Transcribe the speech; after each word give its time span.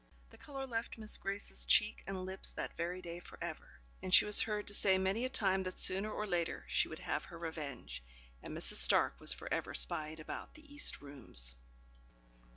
The 0.31 0.37
colour 0.39 0.65
left 0.65 0.97
Miss 0.97 1.15
Grace's 1.19 1.63
cheek 1.63 2.03
and 2.07 2.25
lips 2.25 2.49
that 2.53 2.75
very 2.75 3.03
day 3.03 3.19
for 3.19 3.37
ever, 3.39 3.79
and 4.01 4.11
she 4.11 4.25
was 4.25 4.41
heard 4.41 4.65
to 4.65 4.73
say 4.73 4.97
many 4.97 5.25
a 5.25 5.29
time 5.29 5.61
that 5.61 5.77
sooner 5.77 6.11
or 6.11 6.25
later 6.25 6.65
she 6.67 6.87
would 6.87 6.97
have 6.97 7.25
her 7.25 7.37
revenge; 7.37 8.01
and 8.41 8.57
Mrs. 8.57 8.77
Stark 8.77 9.19
was 9.19 9.31
for 9.31 9.47
ever 9.53 9.75
spying 9.75 10.19
about 10.19 10.55
the 10.55 10.73
east 10.73 11.01
rooms. 11.01 11.55